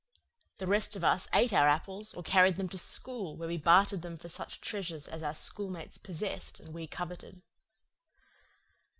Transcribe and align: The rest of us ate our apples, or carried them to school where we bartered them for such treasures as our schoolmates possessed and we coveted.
The 0.57 0.65
rest 0.65 0.95
of 0.95 1.03
us 1.03 1.27
ate 1.31 1.53
our 1.53 1.67
apples, 1.67 2.11
or 2.15 2.23
carried 2.23 2.55
them 2.55 2.67
to 2.69 2.77
school 2.79 3.37
where 3.37 3.47
we 3.47 3.57
bartered 3.59 4.01
them 4.01 4.17
for 4.17 4.29
such 4.29 4.59
treasures 4.59 5.07
as 5.07 5.21
our 5.21 5.35
schoolmates 5.35 5.99
possessed 5.99 6.59
and 6.59 6.73
we 6.73 6.87
coveted. 6.87 7.43